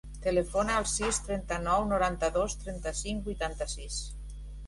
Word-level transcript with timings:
Telefona 0.21 0.77
al 0.79 0.85
sis, 0.91 1.19
trenta-nou, 1.27 1.85
noranta-dos, 1.91 2.57
trenta-cinc, 2.63 3.23
vuitanta-sis. 3.31 4.01